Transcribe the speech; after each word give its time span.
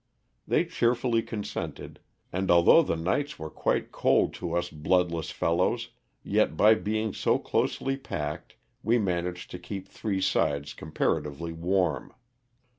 They 0.47 0.65
cheerfully 0.65 1.21
consented, 1.21 1.99
and 2.33 2.49
although 2.49 2.81
the 2.81 2.95
nights 2.95 3.37
were 3.37 3.51
quite 3.51 3.91
cold 3.91 4.33
to 4.33 4.55
us 4.55 4.67
bloodless 4.71 5.29
fellows, 5.29 5.91
yet 6.23 6.57
by 6.57 6.73
being 6.73 7.13
so 7.13 7.37
closely 7.37 7.97
packed 7.97 8.55
we 8.81 8.97
managed 8.97 9.51
to 9.51 9.59
keep 9.59 9.87
three 9.87 10.19
sides 10.19 10.73
com 10.73 10.91
paratively 10.91 11.53
warm. 11.55 12.15